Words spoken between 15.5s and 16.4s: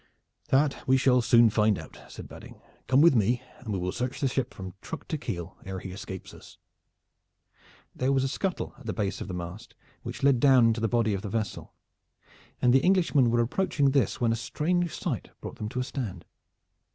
them to a stand.